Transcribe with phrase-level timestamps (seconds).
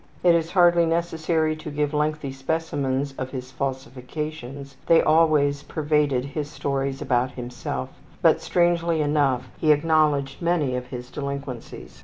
[0.23, 6.49] It is hardly necessary to give lengthy specimens of his falsifications; they always pervaded his
[6.49, 11.99] stories about himself, but strangely enough he acknowledged many of his delinquencies.